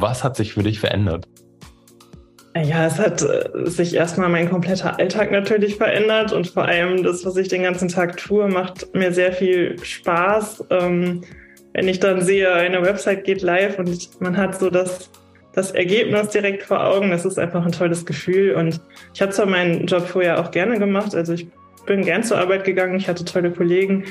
[0.00, 1.28] Was hat sich für dich verändert?
[2.56, 7.24] Ja, es hat äh, sich erstmal mein kompletter Alltag natürlich verändert und vor allem das,
[7.24, 10.64] was ich den ganzen Tag tue, macht mir sehr viel Spaß.
[10.70, 11.20] Ähm,
[11.74, 15.10] wenn ich dann sehe, eine Website geht live und man hat so das,
[15.52, 18.54] das Ergebnis direkt vor Augen, das ist einfach ein tolles Gefühl.
[18.54, 18.80] Und
[19.14, 21.46] ich habe zwar meinen Job vorher auch gerne gemacht, also ich
[21.86, 24.04] bin gern zur Arbeit gegangen, ich hatte tolle Kollegen,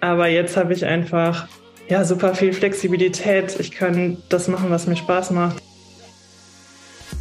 [0.00, 1.48] aber jetzt habe ich einfach
[1.90, 3.58] ja super viel Flexibilität.
[3.58, 5.60] Ich kann das machen, was mir Spaß macht.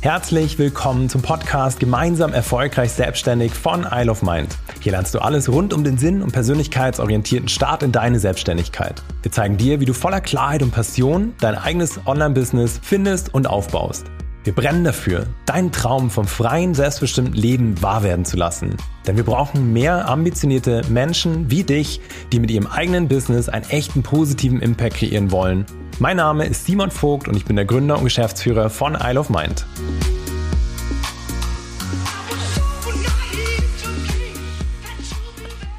[0.01, 4.55] Herzlich willkommen zum Podcast Gemeinsam erfolgreich selbstständig von Isle of Mind.
[4.79, 9.01] Hier lernst du alles rund um den Sinn und persönlichkeitsorientierten Start in deine Selbstständigkeit.
[9.23, 14.05] Wir zeigen dir, wie du voller Klarheit und Passion dein eigenes Online-Business findest und aufbaust.
[14.43, 18.77] Wir brennen dafür, deinen Traum vom freien, selbstbestimmten Leben wahr werden zu lassen.
[19.05, 24.01] Denn wir brauchen mehr ambitionierte Menschen wie dich, die mit ihrem eigenen Business einen echten
[24.01, 25.65] positiven Impact kreieren wollen
[26.01, 29.29] mein Name ist Simon Vogt und ich bin der Gründer und Geschäftsführer von Isle of
[29.29, 29.65] Mind.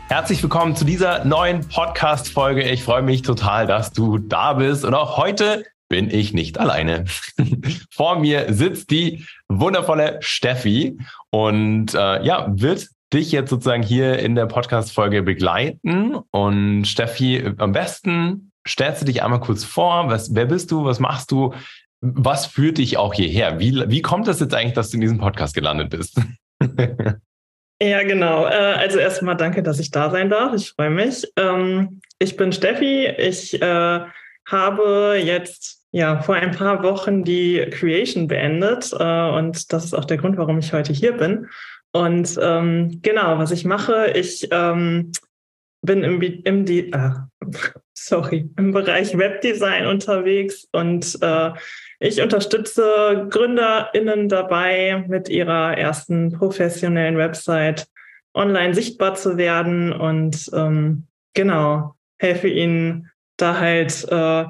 [0.08, 2.64] Herzlich willkommen zu dieser neuen Podcast-Folge.
[2.64, 4.84] Ich freue mich total, dass du da bist.
[4.84, 7.04] Und auch heute bin ich nicht alleine.
[7.90, 10.96] Vor mir sitzt die wundervolle Steffi
[11.28, 16.14] und äh, ja, wird dich jetzt sozusagen hier in der Podcast-Folge begleiten.
[16.30, 21.00] Und Steffi, am besten stellst du dich einmal kurz vor, was, wer bist du, was
[21.00, 21.52] machst du,
[22.00, 23.58] was führt dich auch hierher?
[23.58, 26.20] Wie, wie kommt es jetzt eigentlich, dass du in diesem Podcast gelandet bist?
[27.82, 28.46] ja, genau.
[28.46, 30.54] Äh, also erstmal danke, dass ich da sein darf.
[30.54, 31.26] Ich freue mich.
[31.36, 33.06] Ähm, ich bin Steffi.
[33.06, 34.00] Ich äh,
[34.46, 40.04] habe jetzt ja vor ein paar Wochen die Creation beendet äh, und das ist auch
[40.04, 41.48] der Grund, warum ich heute hier bin.
[41.92, 45.10] Und ähm, genau, was ich mache, ich ähm,
[45.82, 46.90] bin im, im, äh,
[47.94, 51.50] sorry, im Bereich Webdesign unterwegs und äh,
[51.98, 57.88] ich unterstütze GründerInnen dabei, mit ihrer ersten professionellen Website
[58.32, 64.44] online sichtbar zu werden und ähm, genau, helfe ihnen da halt äh,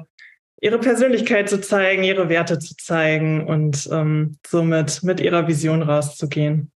[0.61, 6.71] ihre Persönlichkeit zu zeigen, ihre Werte zu zeigen und ähm, somit mit ihrer Vision rauszugehen.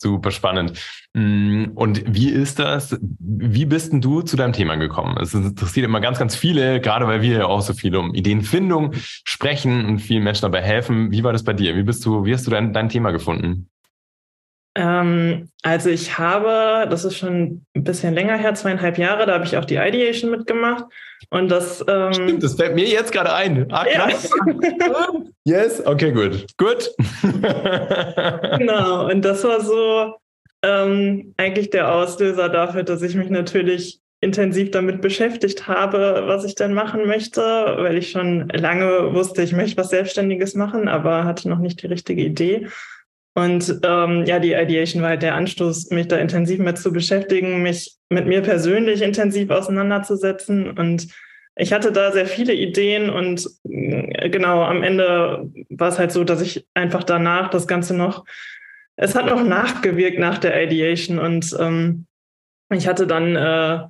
[0.00, 0.80] Super spannend.
[1.14, 2.96] Mm, und wie ist das?
[3.00, 5.16] Wie bist denn du zu deinem Thema gekommen?
[5.20, 8.92] Es interessiert immer ganz, ganz viele, gerade weil wir ja auch so viel um Ideenfindung
[8.94, 11.10] sprechen und vielen Menschen dabei helfen.
[11.10, 11.74] Wie war das bei dir?
[11.74, 13.68] Wie bist du, wie hast du dein, dein Thema gefunden?
[14.74, 19.44] Ähm, also ich habe, das ist schon ein bisschen länger her, zweieinhalb Jahre, da habe
[19.44, 20.84] ich auch die Ideation mitgemacht.
[21.30, 23.66] Und das ähm, Stimmt, das fällt mir jetzt gerade ein.
[23.72, 24.30] Ah, krass.
[24.46, 25.08] Ja.
[25.44, 26.46] yes, okay, gut.
[26.56, 26.90] Gut.
[28.58, 30.14] genau, und das war so
[30.62, 36.56] ähm, eigentlich der Auslöser dafür, dass ich mich natürlich intensiv damit beschäftigt habe, was ich
[36.56, 41.48] denn machen möchte, weil ich schon lange wusste, ich möchte was Selbstständiges machen, aber hatte
[41.48, 42.66] noch nicht die richtige Idee.
[43.38, 47.62] Und ähm, ja, die Ideation war halt der Anstoß, mich da intensiv mit zu beschäftigen,
[47.62, 50.76] mich mit mir persönlich intensiv auseinanderzusetzen.
[50.76, 51.06] Und
[51.54, 56.24] ich hatte da sehr viele Ideen und äh, genau am Ende war es halt so,
[56.24, 58.24] dass ich einfach danach das Ganze noch,
[58.96, 62.06] es hat noch nachgewirkt nach der Ideation und ähm,
[62.72, 63.84] ich hatte dann äh,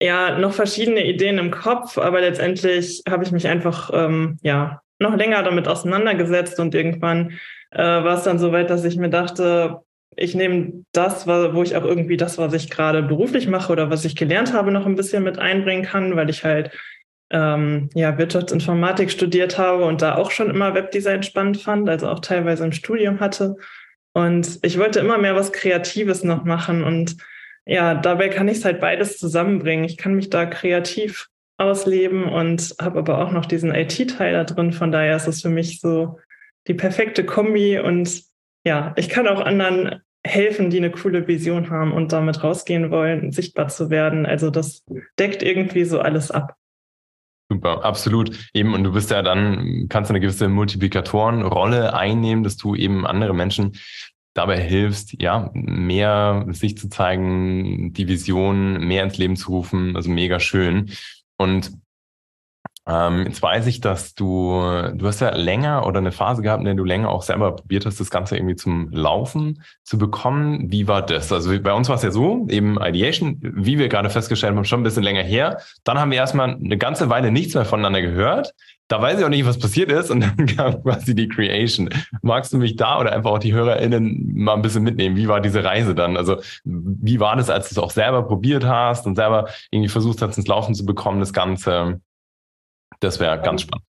[0.00, 5.16] ja noch verschiedene Ideen im Kopf, aber letztendlich habe ich mich einfach ähm, ja noch
[5.16, 7.40] länger damit auseinandergesetzt und irgendwann
[7.72, 9.80] äh, war es dann so weit, dass ich mir dachte,
[10.14, 14.04] ich nehme das, wo ich auch irgendwie das, was ich gerade beruflich mache oder was
[14.04, 16.70] ich gelernt habe, noch ein bisschen mit einbringen kann, weil ich halt
[17.30, 22.20] ähm, ja, Wirtschaftsinformatik studiert habe und da auch schon immer Webdesign spannend fand, also auch
[22.20, 23.56] teilweise im Studium hatte.
[24.12, 26.84] Und ich wollte immer mehr was Kreatives noch machen.
[26.84, 27.16] Und
[27.64, 29.86] ja, dabei kann ich es halt beides zusammenbringen.
[29.86, 34.74] Ich kann mich da kreativ ausleben und habe aber auch noch diesen IT-Teil da drin.
[34.74, 36.18] Von daher ist es für mich so
[36.66, 38.22] die perfekte Kombi und
[38.64, 43.32] ja, ich kann auch anderen helfen, die eine coole Vision haben und damit rausgehen wollen,
[43.32, 44.24] sichtbar zu werden.
[44.24, 44.84] Also das
[45.18, 46.54] deckt irgendwie so alles ab.
[47.50, 48.50] Super, absolut.
[48.54, 53.34] Eben, und du bist ja dann, kannst eine gewisse Multiplikatorenrolle einnehmen, dass du eben andere
[53.34, 53.72] Menschen
[54.32, 59.96] dabei hilfst, ja, mehr sich zu zeigen, die Vision mehr ins Leben zu rufen.
[59.96, 60.92] Also mega schön.
[61.36, 61.72] Und
[62.84, 64.60] ähm, jetzt weiß ich, dass du,
[64.94, 67.86] du hast ja länger oder eine Phase gehabt, in der du länger auch selber probiert
[67.86, 70.72] hast, das Ganze irgendwie zum Laufen zu bekommen.
[70.72, 71.32] Wie war das?
[71.32, 74.80] Also bei uns war es ja so, eben Ideation, wie wir gerade festgestellt haben, schon
[74.80, 75.60] ein bisschen länger her.
[75.84, 78.52] Dann haben wir erstmal eine ganze Weile nichts mehr voneinander gehört.
[78.88, 81.88] Da weiß ich auch nicht, was passiert ist und dann kam quasi die Creation.
[82.20, 85.14] Magst du mich da oder einfach auch die HörerInnen mal ein bisschen mitnehmen?
[85.14, 86.16] Wie war diese Reise dann?
[86.16, 90.20] Also wie war das, als du es auch selber probiert hast und selber irgendwie versucht
[90.20, 92.00] hast, ins Laufen zu bekommen, das Ganze?
[93.02, 93.84] Das wäre ganz spannend.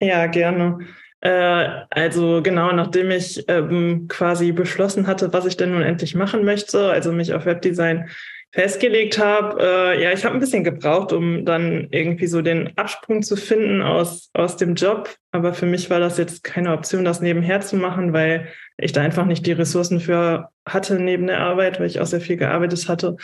[0.00, 0.78] Ja, gerne.
[1.20, 6.44] Äh, also genau, nachdem ich ähm, quasi beschlossen hatte, was ich denn nun endlich machen
[6.44, 8.08] möchte, also mich auf Webdesign
[8.50, 13.22] festgelegt habe, äh, ja, ich habe ein bisschen gebraucht, um dann irgendwie so den Absprung
[13.22, 15.14] zu finden aus, aus dem Job.
[15.32, 19.02] Aber für mich war das jetzt keine Option, das nebenher zu machen, weil ich da
[19.02, 22.88] einfach nicht die Ressourcen für hatte neben der Arbeit, weil ich auch sehr viel gearbeitet
[22.88, 23.16] hatte.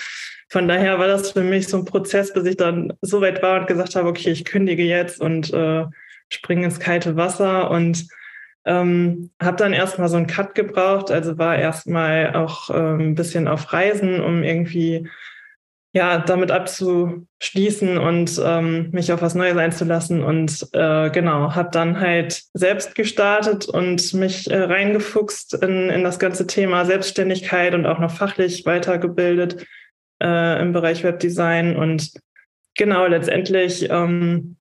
[0.48, 3.60] Von daher war das für mich so ein Prozess, bis ich dann so weit war
[3.60, 5.84] und gesagt habe, okay, ich kündige jetzt und äh,
[6.28, 8.06] springe ins kalte Wasser und
[8.66, 13.46] ähm, habe dann erstmal so einen Cut gebraucht, also war erstmal auch ähm, ein bisschen
[13.46, 15.08] auf Reisen, um irgendwie
[15.92, 20.24] ja damit abzuschließen und ähm, mich auf was Neues einzulassen.
[20.24, 26.18] Und äh, genau habe dann halt selbst gestartet und mich äh, reingefuchst in, in das
[26.18, 29.66] ganze Thema Selbstständigkeit und auch noch fachlich weitergebildet
[30.22, 32.12] äh, im Bereich Webdesign und
[32.76, 34.56] genau letztendlich ähm,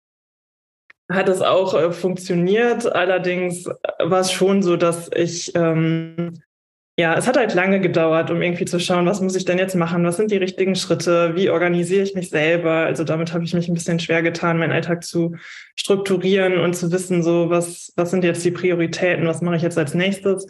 [1.11, 2.91] hat es auch äh, funktioniert.
[2.93, 3.65] Allerdings
[3.99, 6.41] war es schon so, dass ich, ähm,
[6.97, 9.75] ja, es hat halt lange gedauert, um irgendwie zu schauen, was muss ich denn jetzt
[9.75, 10.05] machen?
[10.05, 11.35] Was sind die richtigen Schritte?
[11.35, 12.71] Wie organisiere ich mich selber?
[12.71, 15.35] Also damit habe ich mich ein bisschen schwer getan, meinen Alltag zu
[15.75, 19.27] strukturieren und zu wissen, so was, was sind jetzt die Prioritäten?
[19.27, 20.47] Was mache ich jetzt als nächstes?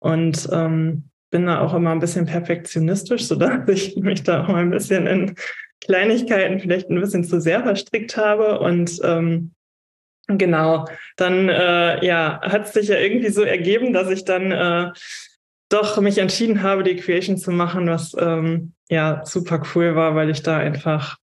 [0.00, 4.70] Und ähm, bin da auch immer ein bisschen perfektionistisch, sodass ich mich da auch ein
[4.70, 5.34] bisschen in
[5.80, 8.60] Kleinigkeiten vielleicht ein bisschen zu sehr verstrickt habe.
[8.60, 9.50] Und ähm,
[10.28, 10.86] Genau,
[11.16, 14.90] dann äh, ja, hat es sich ja irgendwie so ergeben, dass ich dann äh,
[15.68, 20.30] doch mich entschieden habe, die Creation zu machen, was ähm, ja super cool war, weil
[20.30, 21.18] ich da einfach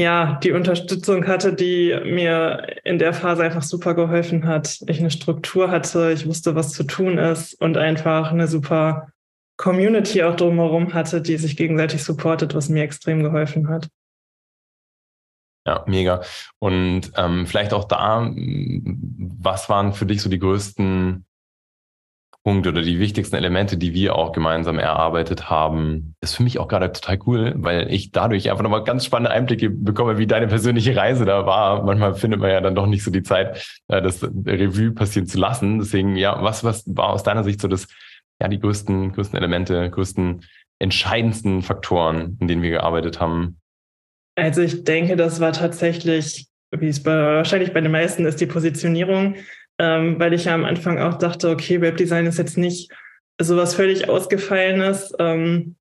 [0.00, 4.80] ja die Unterstützung hatte, die mir in der Phase einfach super geholfen hat.
[4.86, 9.08] Ich eine Struktur hatte, ich wusste, was zu tun ist und einfach eine super
[9.56, 13.88] Community auch drumherum hatte, die sich gegenseitig supportet, was mir extrem geholfen hat.
[15.66, 16.22] Ja, mega.
[16.58, 21.26] Und ähm, vielleicht auch da, was waren für dich so die größten
[22.50, 26.16] Punkte oder die wichtigsten Elemente, die wir auch gemeinsam erarbeitet haben?
[26.20, 29.70] Ist für mich auch gerade total cool, weil ich dadurch einfach nochmal ganz spannende Einblicke
[29.70, 31.84] bekomme, wie deine persönliche Reise da war.
[31.84, 35.38] Manchmal findet man ja dann doch nicht so die Zeit, äh, das Revue passieren zu
[35.38, 35.78] lassen.
[35.78, 37.86] Deswegen, ja, was, was war aus deiner Sicht so das,
[38.42, 40.44] ja, die größten, größten Elemente, größten,
[40.80, 43.60] entscheidendsten Faktoren, in denen wir gearbeitet haben?
[44.34, 48.46] Also ich denke, das war tatsächlich, wie es bei, wahrscheinlich bei den meisten ist, die
[48.46, 49.36] Positionierung,
[49.80, 52.92] ähm, weil ich ja am Anfang auch dachte, okay, Webdesign ist jetzt nicht
[53.40, 55.14] sowas völlig Ausgefallenes.
[55.18, 55.76] Ähm,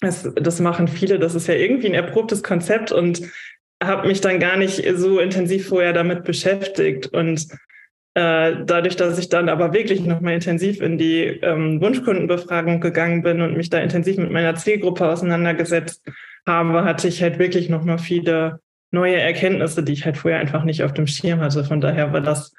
[0.00, 3.20] das, das machen viele, das ist ja irgendwie ein erprobtes Konzept und
[3.82, 7.08] habe mich dann gar nicht so intensiv vorher damit beschäftigt.
[7.08, 7.46] Und
[8.14, 13.42] äh, dadurch, dass ich dann aber wirklich nochmal intensiv in die ähm, Wunschkundenbefragung gegangen bin
[13.42, 16.02] und mich da intensiv mit meiner Zielgruppe auseinandergesetzt
[16.46, 18.60] habe, hatte ich halt wirklich nochmal viele
[18.92, 21.64] neue Erkenntnisse, die ich halt vorher einfach nicht auf dem Schirm hatte.
[21.64, 22.54] Von daher war das,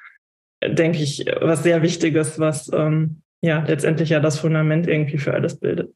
[0.64, 5.58] denke ich, was sehr Wichtiges, was ähm, ja letztendlich ja das Fundament irgendwie für alles
[5.58, 5.94] bildet.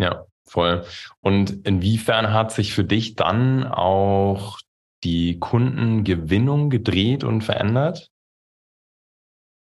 [0.00, 0.84] Ja, voll.
[1.20, 4.58] Und inwiefern hat sich für dich dann auch
[5.04, 8.10] die Kundengewinnung gedreht und verändert?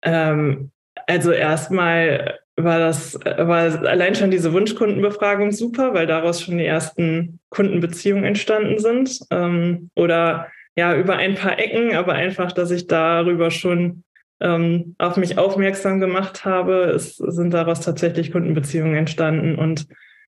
[0.03, 0.71] Ähm,
[1.07, 7.41] also erstmal war das, war allein schon diese Wunschkundenbefragung super, weil daraus schon die ersten
[7.49, 9.19] Kundenbeziehungen entstanden sind.
[9.31, 14.05] Ähm, oder ja, über ein paar Ecken, aber einfach, dass ich darüber schon
[14.41, 19.57] ähm, auf mich aufmerksam gemacht habe, es sind daraus tatsächlich Kundenbeziehungen entstanden.
[19.57, 19.87] Und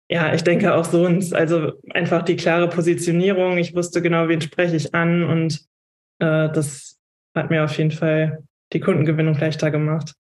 [0.09, 3.57] ja, ich denke auch sonst, also einfach die klare Positionierung.
[3.57, 5.61] Ich wusste genau, wen spreche ich an und
[6.19, 6.99] äh, das
[7.35, 8.43] hat mir auf jeden Fall
[8.73, 10.13] die Kundengewinnung leichter gemacht.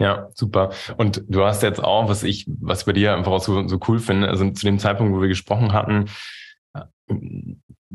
[0.00, 0.72] Ja, super.
[0.96, 3.98] Und du hast jetzt auch, was ich, was bei dir einfach auch so, so cool
[3.98, 6.06] finde, also zu dem Zeitpunkt, wo wir gesprochen hatten,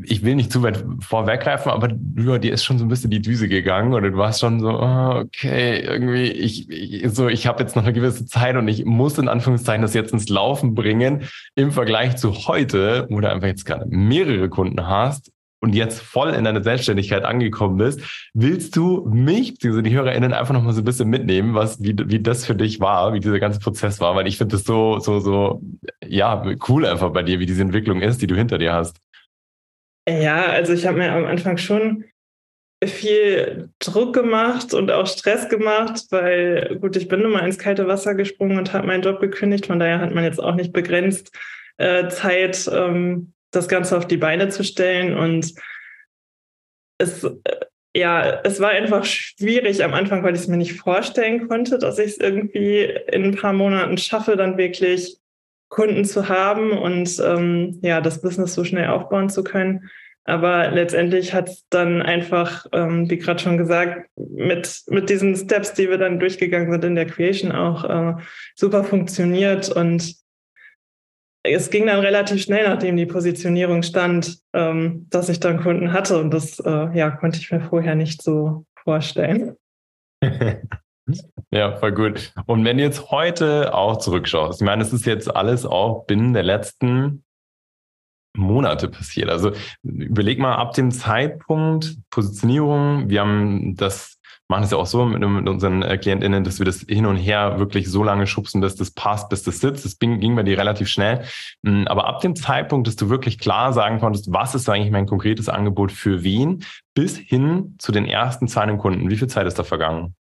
[0.03, 3.21] ich will nicht zu weit vorweggreifen, aber über dir ist schon so ein bisschen die
[3.21, 7.63] Düse gegangen oder du warst schon so, oh, okay, irgendwie, ich, ich so, ich habe
[7.63, 11.23] jetzt noch eine gewisse Zeit und ich muss in Anführungszeichen das jetzt ins Laufen bringen
[11.55, 16.29] im Vergleich zu heute, wo du einfach jetzt gerade mehrere Kunden hast und jetzt voll
[16.31, 18.01] in deiner Selbstständigkeit angekommen bist,
[18.33, 21.95] willst du mich, beziehungsweise die HörerInnen einfach noch mal so ein bisschen mitnehmen, was, wie,
[21.97, 24.99] wie das für dich war, wie dieser ganze Prozess war, weil ich finde das so,
[24.99, 25.61] so, so,
[26.05, 28.99] ja, cool einfach bei dir, wie diese Entwicklung ist, die du hinter dir hast.
[30.07, 32.05] Ja, also ich habe mir am Anfang schon
[32.83, 37.87] viel Druck gemacht und auch Stress gemacht, weil gut, ich bin nun mal ins kalte
[37.87, 39.65] Wasser gesprungen und habe meinen Job gekündigt.
[39.65, 41.35] Von daher hat man jetzt auch nicht begrenzt
[41.77, 45.17] äh, Zeit, ähm, das Ganze auf die Beine zu stellen.
[45.17, 45.53] Und
[46.99, 47.31] es, äh,
[47.95, 51.97] ja, es war einfach schwierig am Anfang, weil ich es mir nicht vorstellen konnte, dass
[51.97, 55.17] ich es irgendwie in ein paar Monaten schaffe, dann wirklich
[55.69, 59.89] Kunden zu haben und ähm, ja, das Business so schnell aufbauen zu können.
[60.27, 65.73] Aber letztendlich hat es dann einfach, ähm, wie gerade schon gesagt, mit, mit diesen Steps,
[65.73, 68.13] die wir dann durchgegangen sind in der Creation auch äh,
[68.55, 69.69] super funktioniert.
[69.69, 70.15] Und
[71.43, 76.17] es ging dann relativ schnell, nachdem die Positionierung stand, ähm, dass ich dann Kunden hatte.
[76.17, 79.55] Und das äh, ja, konnte ich mir vorher nicht so vorstellen.
[81.55, 82.33] Ja, voll gut.
[82.47, 86.33] Und wenn du jetzt heute auch zurückschaust, ich meine, es ist jetzt alles auch binnen
[86.33, 87.23] der letzten
[88.35, 89.29] Monate passiert.
[89.29, 93.07] Also überleg mal ab dem Zeitpunkt Positionierung.
[93.09, 94.19] Wir haben das,
[94.49, 97.15] machen es ja auch so mit, mit, unseren äh, KlientInnen, dass wir das hin und
[97.15, 99.85] her wirklich so lange schubsen, bis das passt, bis das sitzt.
[99.85, 101.23] Das ging, ging bei dir relativ schnell.
[101.61, 105.05] Mm, aber ab dem Zeitpunkt, dass du wirklich klar sagen konntest, was ist eigentlich mein
[105.05, 109.09] konkretes Angebot für wen, bis hin zu den ersten Zahlen Kunden.
[109.09, 110.15] Wie viel Zeit ist da vergangen?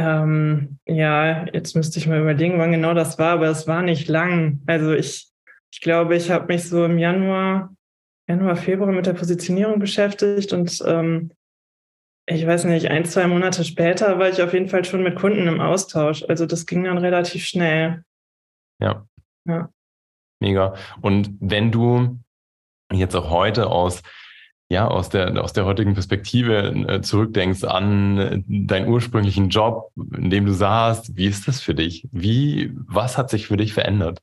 [0.00, 4.06] Ähm, ja, jetzt müsste ich mal überlegen, wann genau das war, aber es war nicht
[4.06, 4.62] lang.
[4.66, 5.28] Also ich
[5.70, 7.74] ich glaube, ich habe mich so im Januar,
[8.28, 11.32] Januar, Februar mit der Positionierung beschäftigt und ähm,
[12.26, 15.46] ich weiß nicht, ein, zwei Monate später war ich auf jeden Fall schon mit Kunden
[15.46, 16.24] im Austausch.
[16.28, 18.02] Also das ging dann relativ schnell.
[18.80, 19.06] Ja.
[19.46, 19.70] Ja.
[20.40, 20.74] Mega.
[21.00, 22.18] Und wenn du
[22.92, 24.02] jetzt auch heute aus
[24.70, 30.28] ja, aus der, aus der heutigen Perspektive äh, zurückdenkst an äh, deinen ursprünglichen Job, in
[30.28, 32.06] dem du saßt, wie ist das für dich?
[32.12, 34.20] Wie, was hat sich für dich verändert?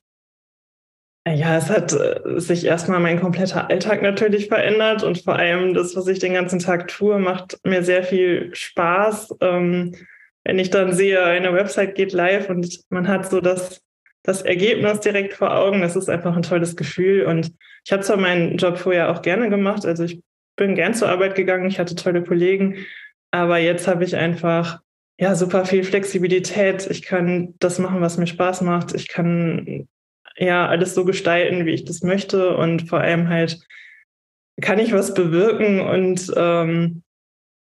[1.28, 5.96] Ja, es hat äh, sich erstmal mein kompletter Alltag natürlich verändert und vor allem das,
[5.96, 9.36] was ich den ganzen Tag tue, macht mir sehr viel Spaß.
[9.42, 9.96] Ähm,
[10.44, 13.82] wenn ich dann sehe, eine Website geht live und man hat so das,
[14.22, 17.25] das Ergebnis direkt vor Augen, das ist einfach ein tolles Gefühl.
[17.25, 17.52] Und
[17.84, 20.22] ich habe zwar meinen Job vorher auch gerne gemacht, also ich
[20.55, 22.85] bin gern zur Arbeit gegangen, ich hatte tolle Kollegen,
[23.31, 24.79] aber jetzt habe ich einfach
[25.17, 26.88] ja super viel Flexibilität.
[26.89, 28.93] Ich kann das machen, was mir Spaß macht.
[28.93, 29.88] Ich kann
[30.38, 33.59] ja alles so gestalten, wie ich das möchte und vor allem halt
[34.62, 37.03] kann ich was bewirken und ähm,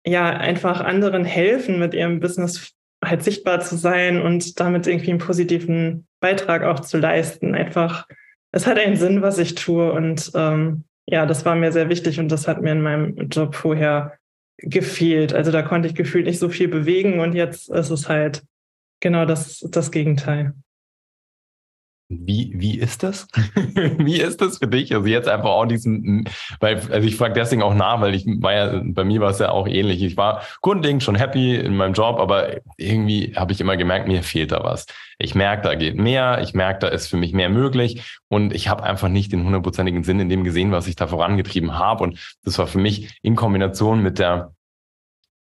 [0.05, 5.19] ja einfach anderen helfen, mit ihrem Business halt sichtbar zu sein und damit irgendwie einen
[5.19, 7.55] positiven Beitrag auch zu leisten.
[7.55, 8.07] Einfach,
[8.51, 12.19] es hat einen Sinn, was ich tue und ähm, ja, das war mir sehr wichtig
[12.19, 14.17] und das hat mir in meinem Job vorher
[14.57, 15.33] gefehlt.
[15.33, 18.43] Also da konnte ich gefühlt nicht so viel bewegen und jetzt ist es halt
[18.99, 20.53] genau das, das Gegenteil.
[22.11, 23.27] Wie, wie ist das?
[23.75, 24.95] wie ist das für dich?
[24.95, 26.27] Also jetzt einfach auch diesen,
[26.59, 29.37] weil, also ich frage deswegen auch nach, weil ich war ja, bei mir war es
[29.37, 30.01] ja auch ähnlich.
[30.01, 34.23] Ich war grundlegend schon happy in meinem Job, aber irgendwie habe ich immer gemerkt, mir
[34.23, 34.87] fehlt da was.
[35.19, 38.69] Ich merke, da geht mehr, ich merke, da ist für mich mehr möglich und ich
[38.69, 42.03] habe einfach nicht den hundertprozentigen Sinn in dem gesehen, was ich da vorangetrieben habe.
[42.03, 44.55] Und das war für mich in Kombination mit der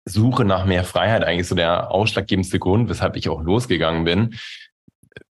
[0.07, 4.35] Suche nach mehr Freiheit eigentlich so der ausschlaggebendste Grund, weshalb ich auch losgegangen bin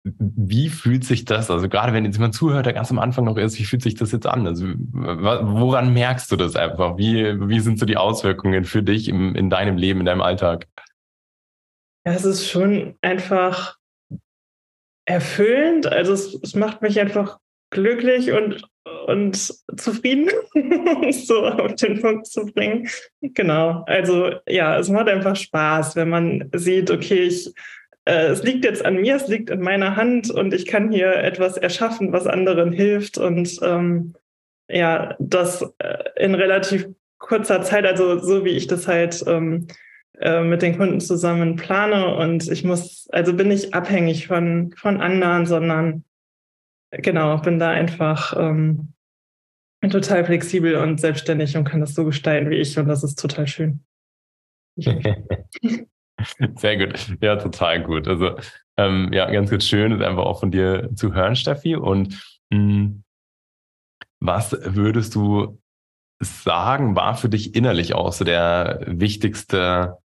[0.02, 3.36] wie fühlt sich das, also gerade wenn jetzt jemand zuhört, der ganz am Anfang noch
[3.36, 4.46] ist, wie fühlt sich das jetzt an?
[4.46, 6.98] Also woran merkst du das einfach?
[6.98, 10.66] Wie, wie sind so die Auswirkungen für dich im, in deinem Leben, in deinem Alltag?
[12.06, 13.76] Ja, es ist schon einfach
[15.06, 15.86] erfüllend.
[15.86, 17.38] Also es, es macht mich einfach
[17.70, 18.62] glücklich und,
[19.06, 19.36] und
[19.76, 20.30] zufrieden,
[21.12, 22.88] so auf den Punkt zu bringen.
[23.20, 23.84] Genau.
[23.86, 27.52] Also ja, es macht einfach Spaß, wenn man sieht, okay, ich
[28.04, 31.56] es liegt jetzt an mir, es liegt in meiner Hand und ich kann hier etwas
[31.56, 33.16] erschaffen, was anderen hilft.
[33.16, 34.14] Und ähm,
[34.68, 39.68] ja, das äh, in relativ kurzer Zeit, also so wie ich das halt ähm,
[40.18, 42.14] äh, mit den Kunden zusammen plane.
[42.16, 46.04] Und ich muss, also bin ich abhängig von, von anderen, sondern
[46.90, 48.92] genau, bin da einfach ähm,
[49.90, 52.78] total flexibel und selbstständig und kann das so gestalten wie ich.
[52.78, 53.82] Und das ist total schön.
[56.56, 57.16] Sehr gut.
[57.20, 58.08] Ja, total gut.
[58.08, 58.36] Also
[58.76, 61.76] ähm, ja, ganz, ganz schön ist einfach auch von dir zu hören, Steffi.
[61.76, 62.14] Und
[62.50, 63.04] mh, hm,
[64.20, 65.60] was würdest du
[66.20, 69.98] sagen, war für dich innerlich auch so der wichtigste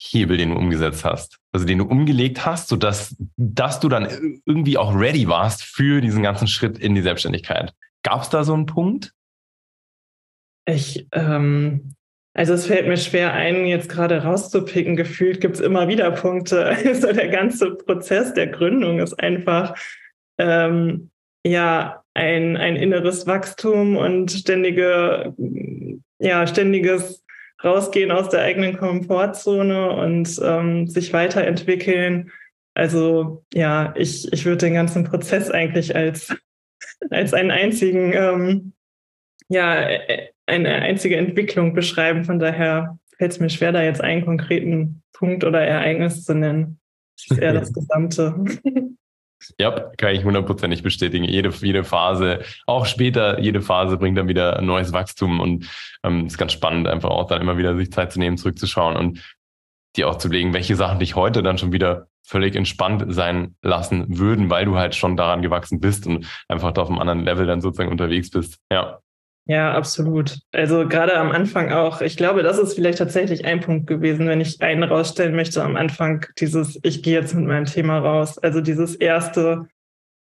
[0.00, 1.38] Hebel, den du umgesetzt hast?
[1.52, 6.22] Also den du umgelegt hast, sodass dass du dann irgendwie auch ready warst für diesen
[6.22, 7.74] ganzen Schritt in die Selbstständigkeit.
[8.04, 9.12] Gab es da so einen Punkt?
[10.66, 11.94] Ich, ähm,
[12.34, 14.96] also es fällt mir schwer ein, jetzt gerade rauszupicken.
[14.96, 16.76] Gefühlt gibt es immer wieder Punkte.
[16.84, 19.74] Also der ganze Prozess der Gründung ist einfach
[20.38, 21.10] ähm,
[21.44, 25.34] ja ein, ein inneres Wachstum und ständige,
[26.18, 27.24] ja, ständiges
[27.62, 32.30] Rausgehen aus der eigenen Komfortzone und ähm, sich weiterentwickeln.
[32.74, 36.32] Also ja, ich, ich würde den ganzen Prozess eigentlich als,
[37.10, 38.72] als einen einzigen ähm,
[39.48, 39.88] ja,
[40.46, 42.24] eine einzige Entwicklung beschreiben.
[42.24, 46.80] Von daher fällt es mir schwer, da jetzt einen konkreten Punkt oder Ereignis zu nennen.
[47.16, 48.34] Es ist eher das Gesamte.
[49.58, 51.24] Ja, kann ich hundertprozentig bestätigen.
[51.24, 55.68] Jede, jede Phase, auch später, jede Phase bringt dann wieder ein neues Wachstum und
[56.02, 59.22] ähm, ist ganz spannend, einfach auch dann immer wieder sich Zeit zu nehmen, zurückzuschauen und
[59.96, 64.18] dir auch zu legen, welche Sachen dich heute dann schon wieder völlig entspannt sein lassen
[64.18, 67.46] würden, weil du halt schon daran gewachsen bist und einfach da auf einem anderen Level
[67.46, 68.58] dann sozusagen unterwegs bist.
[68.70, 69.00] Ja.
[69.48, 70.40] Ja, absolut.
[70.52, 72.02] Also gerade am Anfang auch.
[72.02, 75.74] Ich glaube, das ist vielleicht tatsächlich ein Punkt gewesen, wenn ich einen rausstellen möchte am
[75.74, 78.36] Anfang, dieses, ich gehe jetzt mit meinem Thema raus.
[78.36, 79.66] Also dieses erste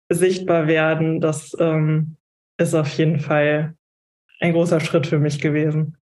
[0.10, 2.17] sichtbar werden, das ähm,
[2.58, 3.74] ist auf jeden Fall
[4.41, 5.98] ein großer Schritt für mich gewesen.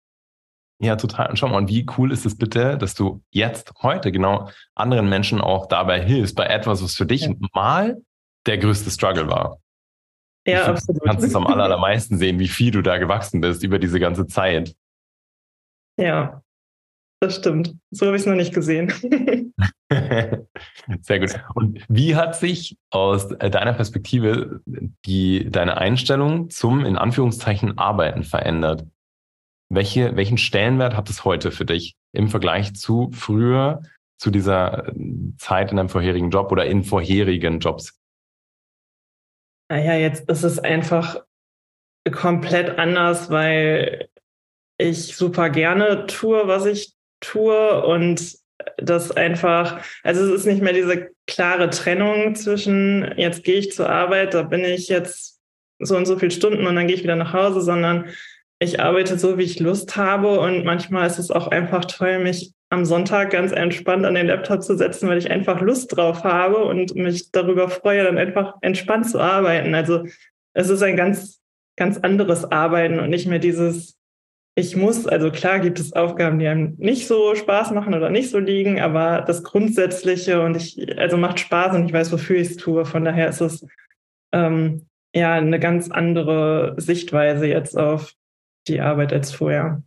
[0.79, 1.29] Ja, total.
[1.29, 5.07] Und schau mal, und wie cool ist es bitte, dass du jetzt heute genau anderen
[5.07, 7.33] Menschen auch dabei hilfst, bei etwas, was für dich ja.
[7.53, 8.01] mal
[8.47, 9.59] der größte Struggle war.
[10.47, 11.01] Ja, absolut.
[11.01, 14.27] Du kannst es am allermeisten sehen, wie viel du da gewachsen bist über diese ganze
[14.27, 14.75] Zeit.
[15.97, 16.41] Ja,
[17.21, 17.75] das stimmt.
[17.91, 18.91] So habe ich es noch nicht gesehen.
[21.01, 21.39] Sehr gut.
[21.53, 24.61] Und wie hat sich aus deiner Perspektive
[25.05, 28.87] die, deine Einstellung zum, in Anführungszeichen, Arbeiten verändert?
[29.69, 33.83] Welche, welchen Stellenwert hat es heute für dich im Vergleich zu früher,
[34.17, 34.93] zu dieser äh,
[35.37, 38.00] Zeit in deinem vorherigen Job oder in vorherigen Jobs?
[39.71, 41.23] Naja, jetzt ist es einfach
[42.11, 44.09] komplett anders, weil
[44.77, 48.35] ich super gerne tue, was ich tue und
[48.75, 53.89] das einfach, also es ist nicht mehr diese klare Trennung zwischen jetzt gehe ich zur
[53.89, 55.39] Arbeit, da bin ich jetzt
[55.79, 58.09] so und so viele Stunden und dann gehe ich wieder nach Hause, sondern
[58.59, 62.51] ich arbeite so, wie ich Lust habe und manchmal ist es auch einfach toll, mich
[62.71, 66.63] am Sonntag ganz entspannt an den Laptop zu setzen, weil ich einfach Lust drauf habe
[66.63, 69.75] und mich darüber freue, dann einfach entspannt zu arbeiten.
[69.75, 70.05] Also
[70.53, 71.41] es ist ein ganz,
[71.75, 73.97] ganz anderes Arbeiten und nicht mehr dieses,
[74.55, 78.29] ich muss, also klar gibt es Aufgaben, die einem nicht so Spaß machen oder nicht
[78.29, 82.51] so liegen, aber das Grundsätzliche und ich, also macht Spaß und ich weiß, wofür ich
[82.51, 82.85] es tue.
[82.85, 83.67] Von daher ist es
[84.31, 88.13] ähm, ja eine ganz andere Sichtweise jetzt auf
[88.69, 89.83] die Arbeit als vorher.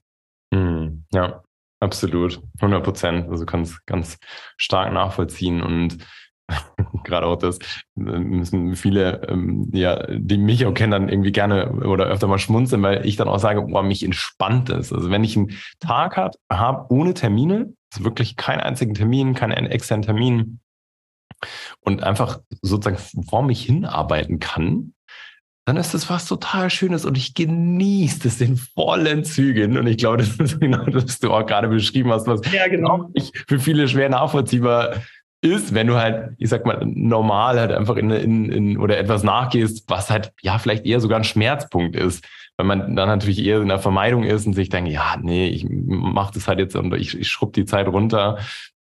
[0.53, 1.43] Hm, ja,
[1.81, 2.41] absolut.
[2.61, 3.29] 100 Prozent.
[3.29, 4.19] Also es ganz
[4.57, 5.99] stark nachvollziehen und
[7.05, 7.59] gerade auch das
[7.95, 12.83] müssen viele, ähm, ja, die mich auch kennen, dann irgendwie gerne oder öfter mal schmunzeln,
[12.83, 14.93] weil ich dann auch sage, boah, mich entspannt es.
[14.93, 16.17] Also wenn ich einen Tag
[16.51, 20.61] habe ohne Termine, also wirklich keinen einzigen Termin, keinen externen Termin
[21.81, 24.94] und einfach sozusagen vor mich hinarbeiten kann,
[25.65, 29.79] dann ist das was total Schönes und ich genieße das in vollen Zügen.
[29.79, 32.69] Und ich glaube, das ist genau das, was du auch gerade beschrieben hast, was ja,
[32.69, 33.11] genau.
[33.49, 34.97] für viele schwer nachvollziehbar
[35.45, 39.23] ist, wenn du halt, ich sag mal, normal halt einfach in, in, in oder etwas
[39.23, 42.25] nachgehst, was halt ja vielleicht eher sogar ein Schmerzpunkt ist
[42.57, 45.67] wenn man dann natürlich eher in der Vermeidung ist und sich denkt, ja, nee, ich
[45.69, 48.39] mache das halt jetzt und ich, ich schrubb die Zeit runter,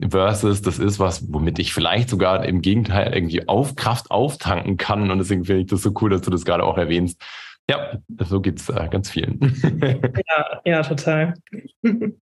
[0.08, 5.12] versus das ist was, womit ich vielleicht sogar im Gegenteil irgendwie auf Kraft auftanken kann.
[5.12, 7.22] Und deswegen finde ich das so cool, dass du das gerade auch erwähnst.
[7.70, 9.40] Ja, so geht's äh, ganz vielen.
[10.28, 11.36] ja, ja, total.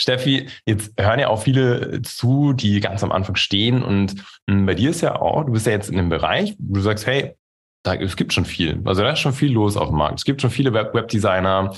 [0.00, 4.14] Steffi, jetzt hören ja auch viele zu, die ganz am Anfang stehen und
[4.48, 6.80] hm, bei dir ist ja auch, du bist ja jetzt in dem Bereich, wo du
[6.80, 7.36] sagst, hey,
[7.84, 8.80] da, es gibt schon viel.
[8.84, 10.18] Also da ist schon viel los auf dem Markt.
[10.18, 11.74] Es gibt schon viele Web Webdesigner.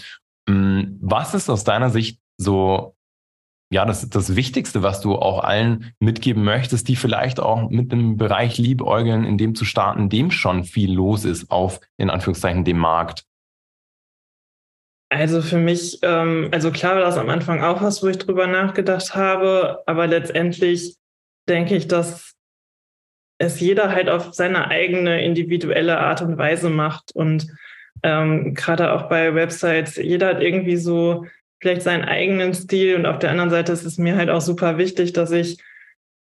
[0.49, 2.97] Hm, was ist aus deiner Sicht so,
[3.73, 8.17] ja, das, das Wichtigste, was du auch allen mitgeben möchtest, die vielleicht auch mit einem
[8.17, 12.79] Bereich liebäugeln, in dem zu starten, dem schon viel los ist auf, in Anführungszeichen, dem
[12.79, 13.26] Markt?
[15.09, 18.47] Also für mich, ähm, also klar war das am Anfang auch was, wo ich drüber
[18.47, 20.97] nachgedacht habe, aber letztendlich
[21.49, 22.35] denke ich, dass
[23.39, 27.13] es jeder halt auf seine eigene individuelle Art und Weise macht.
[27.15, 27.47] Und
[28.03, 31.27] ähm, gerade auch bei Websites, jeder hat irgendwie so
[31.61, 32.97] vielleicht seinen eigenen Stil.
[32.97, 35.63] Und auf der anderen Seite ist es mir halt auch super wichtig, dass ich,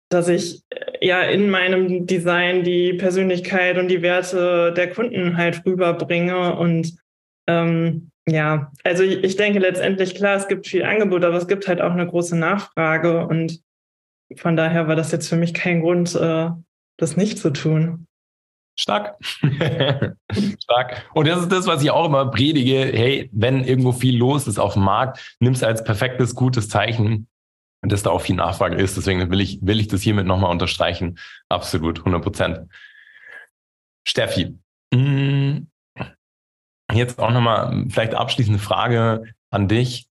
[0.10, 5.66] dass ich äh, ja in meinem Design die Persönlichkeit und die Werte der Kunden halt
[5.66, 6.56] rüberbringe.
[6.56, 6.96] Und
[7.48, 11.82] ähm, ja, also ich, denke letztendlich, klar, es gibt viel Angebot, aber es gibt halt
[11.82, 13.26] auch eine große Nachfrage.
[13.26, 13.62] Und
[14.38, 16.50] von daher war das jetzt für mich kein Grund, äh,
[16.98, 18.08] das nicht zu tun.
[18.80, 19.16] Stark.
[20.64, 21.10] Stark.
[21.14, 22.92] Und das ist das, was ich auch immer predige.
[22.94, 27.28] Hey, wenn irgendwo viel los ist auf dem Markt, nimm es als perfektes, gutes Zeichen,
[27.82, 28.98] dass da auch viel Nachfrage ist.
[28.98, 31.18] Deswegen will ich, will ich das hiermit nochmal unterstreichen.
[31.50, 32.60] Absolut, 100 Prozent.
[34.08, 34.58] Steffi,
[34.94, 35.68] mm,
[36.94, 40.08] jetzt auch nochmal vielleicht abschließende Frage an dich.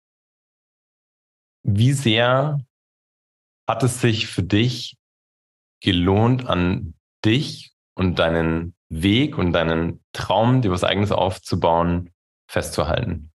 [1.62, 2.61] Wie sehr
[3.69, 4.97] hat es sich für dich
[5.83, 12.12] gelohnt, an dich und deinen Weg und deinen Traum, dir was eigenes aufzubauen,
[12.49, 13.33] festzuhalten?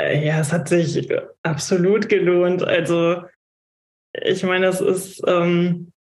[0.00, 1.10] Äh, ja, es hat sich
[1.42, 2.62] absolut gelohnt.
[2.62, 3.22] Also
[4.12, 5.92] ich meine, es ist, ähm,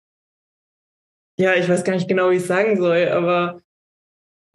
[1.38, 3.62] ja, ich weiß gar nicht genau, wie ich es sagen soll, aber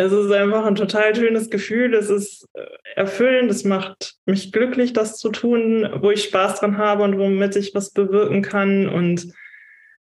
[0.01, 1.95] es ist einfach ein total schönes Gefühl.
[1.95, 2.65] Es ist äh,
[2.97, 3.51] erfüllend.
[3.51, 7.75] Es macht mich glücklich, das zu tun, wo ich Spaß dran habe und womit ich
[7.75, 8.89] was bewirken kann.
[8.89, 9.33] Und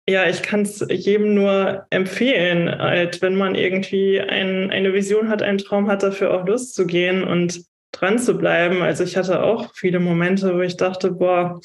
[0.08, 5.42] ja, ich kann es jedem nur empfehlen, halt, wenn man irgendwie ein, eine Vision hat,
[5.42, 8.82] einen Traum hat, dafür auch Lust zu gehen und dran zu bleiben.
[8.82, 11.60] Also ich hatte auch viele Momente, wo ich dachte, boah,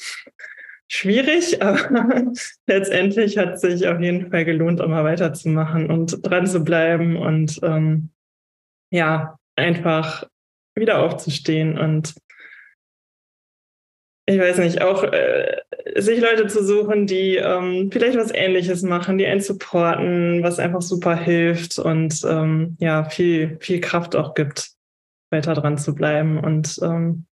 [0.87, 2.23] schwierig, aber
[2.67, 7.59] letztendlich hat es sich auf jeden Fall gelohnt, immer weiterzumachen und dran zu bleiben und
[7.63, 8.09] ähm,
[8.91, 10.25] ja, einfach
[10.75, 12.13] wieder aufzustehen und
[14.27, 15.57] ich weiß nicht, auch äh,
[15.95, 20.81] sich Leute zu suchen, die ähm, vielleicht was Ähnliches machen, die einen supporten, was einfach
[20.81, 24.71] super hilft und ähm, ja, viel, viel Kraft auch gibt,
[25.31, 27.25] weiter dran zu bleiben und ähm,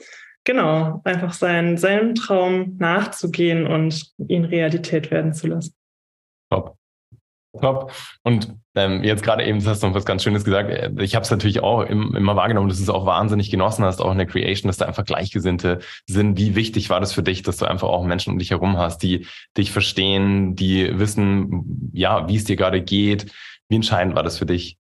[0.44, 5.76] genau, einfach sein, seinem Traum nachzugehen und ihn Realität werden zu lassen.
[6.52, 6.79] Top.
[7.60, 7.92] Top.
[8.24, 10.70] Und ähm, jetzt gerade eben hast du noch was ganz Schönes gesagt.
[10.70, 13.84] Äh, ich habe es natürlich auch im, immer wahrgenommen, dass du es auch wahnsinnig genossen
[13.84, 16.38] hast, auch in der Creation, dass da einfach Gleichgesinnte sind.
[16.38, 19.02] Wie wichtig war das für dich, dass du einfach auch Menschen um dich herum hast,
[19.02, 19.26] die
[19.58, 23.32] dich verstehen, die wissen, ja, wie es dir gerade geht?
[23.68, 24.78] Wie entscheidend war das für dich?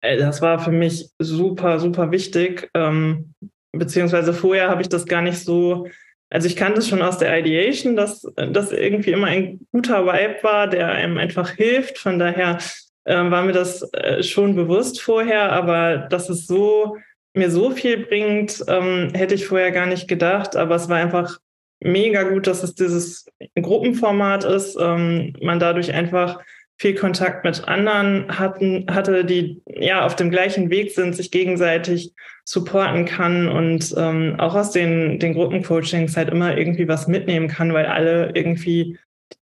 [0.00, 2.68] Äh, das war für mich super, super wichtig.
[2.74, 3.34] Ähm,
[3.70, 5.86] beziehungsweise vorher habe ich das gar nicht so
[6.32, 10.42] also ich kannte es schon aus der Ideation, dass das irgendwie immer ein guter Vibe
[10.42, 11.98] war, der einem einfach hilft.
[11.98, 12.56] Von daher
[13.04, 16.96] äh, war mir das äh, schon bewusst vorher, aber dass es so
[17.34, 20.56] mir so viel bringt, ähm, hätte ich vorher gar nicht gedacht.
[20.56, 21.38] Aber es war einfach
[21.80, 23.26] mega gut, dass es dieses
[23.60, 24.78] Gruppenformat ist.
[24.80, 26.40] Ähm, man dadurch einfach
[26.82, 32.12] viel Kontakt mit anderen hatten, hatte, die ja auf dem gleichen Weg sind, sich gegenseitig
[32.44, 37.72] supporten kann und ähm, auch aus den, den Gruppencoachings halt immer irgendwie was mitnehmen kann,
[37.72, 38.98] weil alle irgendwie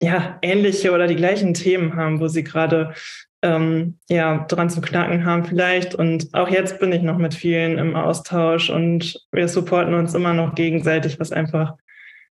[0.02, 2.94] ja ähnliche oder die gleichen Themen haben, wo sie gerade
[3.42, 5.94] ähm, ja dran zu knacken haben vielleicht.
[5.94, 10.34] Und auch jetzt bin ich noch mit vielen im Austausch und wir supporten uns immer
[10.34, 11.76] noch gegenseitig, was einfach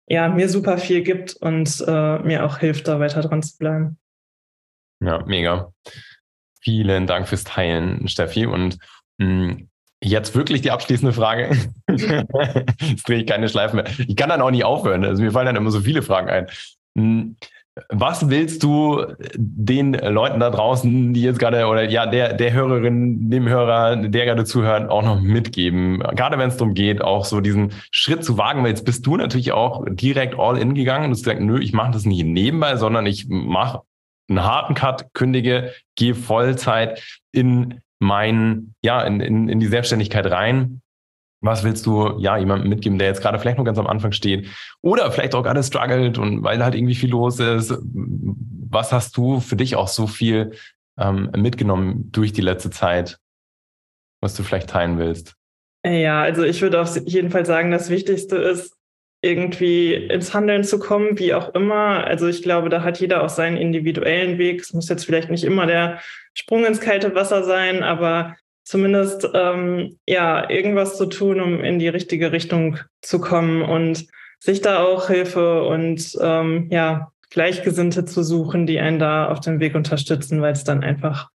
[0.10, 3.98] ja mir super viel gibt und äh, mir auch hilft, da weiter dran zu bleiben.
[5.02, 5.72] Ja, mega.
[6.62, 8.46] Vielen Dank fürs Teilen, Steffi.
[8.46, 8.78] Und
[9.18, 9.70] mh, mm,
[10.04, 11.56] jetzt wirklich die abschließende Frage.
[11.90, 13.86] jetzt drehe ich keine Schleifen mehr.
[14.08, 15.06] Ich kann dann auch nicht aufhören.
[15.06, 16.48] Also mir fallen dann immer so viele Fragen ein.
[16.96, 17.36] Mm,
[17.88, 23.30] was willst du den Leuten da draußen, die jetzt gerade oder ja, der, der Hörerin,
[23.30, 26.00] dem Hörer, der gerade zuhört, auch noch mitgeben?
[26.00, 29.16] Gerade wenn es darum geht, auch so diesen Schritt zu wagen, weil jetzt bist du
[29.16, 32.76] natürlich auch direkt all in gegangen und hast gesagt, nö, ich mache das nicht nebenbei,
[32.76, 33.82] sondern ich mache
[34.30, 40.82] einen harten Cut, kündige, gehe Vollzeit in mein, ja, in, in, in die Selbstständigkeit rein.
[41.42, 44.48] Was willst du ja jemandem mitgeben, der jetzt gerade vielleicht noch ganz am Anfang steht
[44.82, 47.78] oder vielleicht auch gerade struggelt und weil halt irgendwie viel los ist?
[47.82, 50.52] Was hast du für dich auch so viel
[50.98, 53.20] ähm, mitgenommen durch die letzte Zeit,
[54.22, 55.36] was du vielleicht teilen willst?
[55.86, 58.76] Ja, also ich würde auf jeden Fall sagen, das Wichtigste ist,
[59.22, 62.06] irgendwie ins Handeln zu kommen, wie auch immer.
[62.06, 64.62] Also ich glaube, da hat jeder auch seinen individuellen Weg.
[64.62, 66.00] Es muss jetzt vielleicht nicht immer der
[66.34, 71.90] Sprung ins kalte Wasser sein, aber zumindest ähm, ja irgendwas zu tun, um in die
[71.90, 74.06] richtige Richtung zu kommen und
[74.40, 79.60] sich da auch Hilfe und ähm, ja Gleichgesinnte zu suchen, die einen da auf dem
[79.60, 81.30] Weg unterstützen, weil es dann einfach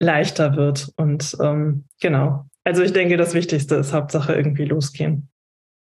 [0.00, 0.92] leichter wird.
[0.96, 2.46] Und ähm, genau.
[2.62, 5.27] Also ich denke, das Wichtigste ist Hauptsache irgendwie losgehen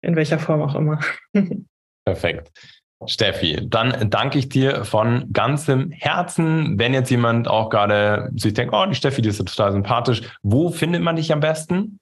[0.03, 1.01] in welcher Form auch immer.
[2.05, 2.51] Perfekt.
[3.07, 6.79] Steffi, dann danke ich dir von ganzem Herzen.
[6.79, 10.71] Wenn jetzt jemand auch gerade sich denkt, oh, die Steffi, die ist total sympathisch, wo
[10.71, 11.99] findet man dich am besten?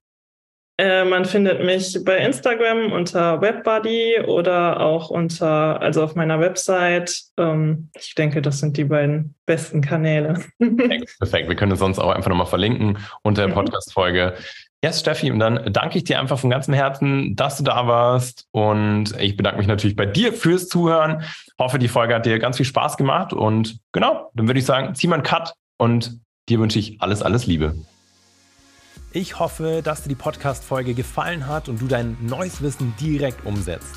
[0.81, 7.21] Äh, man findet mich bei Instagram unter WebBuddy oder auch unter, also auf meiner Website.
[7.37, 10.43] Ähm, ich denke, das sind die beiden besten Kanäle.
[10.59, 11.49] Perfekt, perfekt.
[11.51, 13.55] Wir können es sonst auch einfach nochmal verlinken unter der mhm.
[13.55, 14.35] Podcast-Folge.
[14.83, 18.47] Yes, Steffi, und dann danke ich dir einfach von ganzem Herzen, dass du da warst.
[18.51, 21.23] Und ich bedanke mich natürlich bei dir fürs Zuhören.
[21.59, 23.35] Hoffe, die Folge hat dir ganz viel Spaß gemacht.
[23.35, 27.21] Und genau, dann würde ich sagen, zieh mal einen Cut und dir wünsche ich alles,
[27.21, 27.75] alles Liebe.
[29.13, 33.97] Ich hoffe, dass dir die Podcast-Folge gefallen hat und du dein neues Wissen direkt umsetzt.